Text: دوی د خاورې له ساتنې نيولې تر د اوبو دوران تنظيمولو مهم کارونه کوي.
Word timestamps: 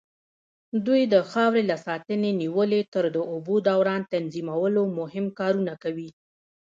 دوی 0.85 1.01
د 1.13 1.15
خاورې 1.29 1.63
له 1.71 1.77
ساتنې 1.85 2.31
نيولې 2.41 2.81
تر 2.93 3.03
د 3.15 3.17
اوبو 3.31 3.55
دوران 3.67 4.01
تنظيمولو 4.13 4.81
مهم 4.99 5.25
کارونه 5.39 5.73
کوي. 5.83 6.09